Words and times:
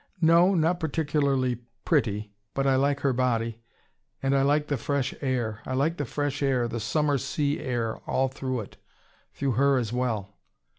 "No 0.21 0.55
not 0.55 0.79
particularly 0.79 1.59
pretty. 1.85 2.33
But 2.55 2.65
I 2.65 2.75
like 2.75 3.01
her 3.01 3.13
body. 3.13 3.59
And 4.23 4.35
I 4.35 4.41
like 4.41 4.65
the 4.65 4.75
fresh 4.75 5.13
air. 5.21 5.59
I 5.63 5.75
like 5.75 5.97
the 5.97 6.05
fresh 6.05 6.41
air, 6.41 6.67
the 6.67 6.79
summer 6.79 7.19
sea 7.19 7.59
air 7.59 7.97
all 8.09 8.27
through 8.27 8.61
it 8.61 8.77
through 9.35 9.51
her 9.51 9.77
as 9.77 9.93
well." 9.93 10.37